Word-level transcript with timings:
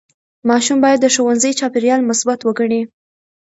ماشوم 0.49 0.77
باید 0.83 0.99
د 1.01 1.07
ښوونځي 1.13 1.51
چاپېریال 1.59 2.01
مثبت 2.09 2.39
وګڼي. 2.43 2.81